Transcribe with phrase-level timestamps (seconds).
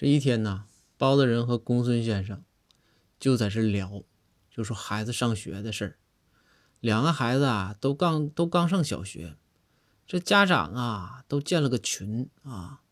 [0.00, 0.66] 这一天呢，
[0.96, 2.44] 包大人和公孙先生
[3.18, 4.04] 就在这聊，
[4.48, 5.98] 就说孩子上学的事儿。
[6.78, 9.34] 两个孩子啊，都刚都刚上小学，
[10.06, 12.82] 这家长啊都建了个群啊，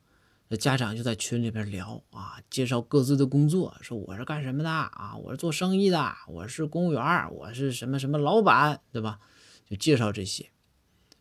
[0.51, 9.21] 这家长就在群里边聊啊，介绍各自的工作，说我是干什么的啊，我是做生意的，我是公务员，我是什么什么老板，对吧？
[9.65, 10.51] 就介绍这些。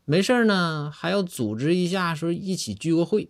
[0.04, 3.30] 没事呢，还要组织一下，说一起聚个会。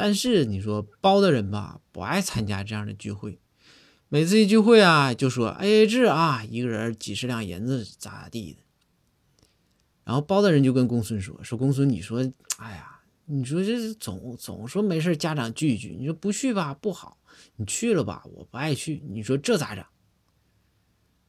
[0.00, 3.40] 但是你说包大人吧，不爱参加这样的聚会。
[4.08, 8.60] 每次一聚会啊，就说 A A 制啊，一个人几十两银子咋咋地的。
[10.04, 12.20] 然后包大人就跟公孙说：“说公孙，你说，
[12.58, 17.18] 哎呀，你说这总总说没事家长聚一聚，你说不去吧不好，
[17.56, 19.84] 你去了吧我不爱去，你说这咋整？”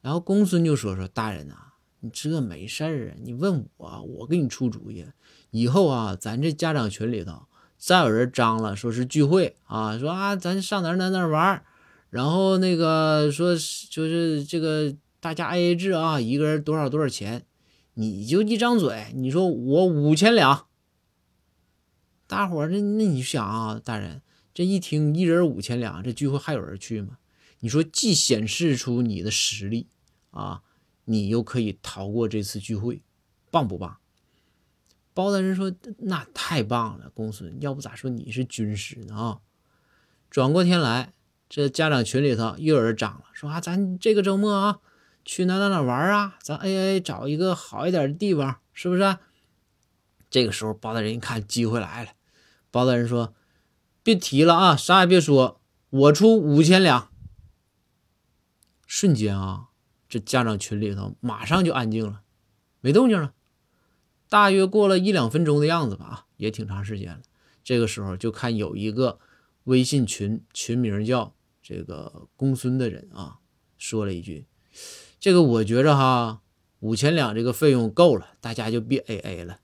[0.00, 1.56] 然后公孙就说：“说大人呐，
[1.98, 5.04] 你这没事啊，你问我，我给你出主意。
[5.50, 7.46] 以后啊，咱这家长群里头。”
[7.80, 11.64] 再有人张了，说是聚会啊，说啊，咱上哪哪哪玩
[12.10, 17.46] 然后那个说就是这个大家 A A 制啊，一个人多少多少钱，
[17.94, 20.66] 你就一张嘴，你说我五千两，
[22.26, 24.20] 大伙儿那那你想啊，大人
[24.52, 27.16] 这一听一人五千两，这聚会还有人去吗？
[27.60, 29.88] 你说既显示出你的实力
[30.32, 30.60] 啊，
[31.06, 33.00] 你又可以逃过这次聚会，
[33.50, 33.99] 棒不棒？
[35.12, 39.40] 包大人说：“那太棒了，公孙，要不咋说你是军师呢啊？”
[40.30, 41.12] 转过天来，
[41.48, 44.78] 这家长群里头又有人涨了，说：“啊，咱这个周末啊，
[45.24, 46.38] 去哪哪哪玩啊？
[46.40, 49.18] 咱 A A 找一个好一点的地方，是不是？”
[50.30, 52.12] 这个时候，包大人一看机会来了，
[52.70, 53.34] 包大人说
[54.04, 57.10] ：“别提了啊，啥也别说，我出五千两。”
[58.86, 59.70] 瞬间啊，
[60.08, 62.22] 这家长群里头马上就安静了，
[62.80, 63.34] 没动静了。
[64.30, 67.20] 大约过了一两分钟的样子吧，啊，也挺长时间了。
[67.62, 69.18] 这个时候就看有一个
[69.64, 73.38] 微信群，群名叫这个公孙的人啊，
[73.76, 74.46] 说了一句
[75.20, 76.40] ：“这个我觉着哈，
[76.78, 79.58] 五千两这个费用够了，大家就别 A A 了。”